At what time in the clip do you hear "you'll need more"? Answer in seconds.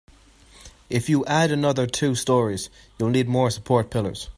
2.97-3.51